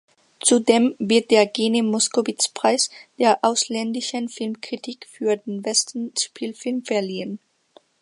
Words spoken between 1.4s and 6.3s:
"Gene-Moskowitz-Preis" der ausländischen Filmkritik für den besten